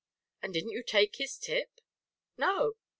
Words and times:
"And 0.41 0.51
didn't 0.51 0.71
you 0.71 0.81
take 0.81 1.17
his 1.17 1.37
tip?" 1.37 1.79
"No!" 2.35 2.73